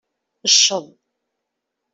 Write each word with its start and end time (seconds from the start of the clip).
Cceḍ. 0.53 0.85